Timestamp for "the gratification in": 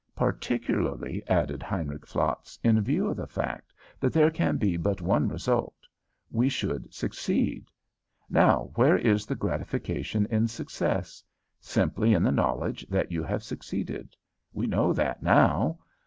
9.27-10.47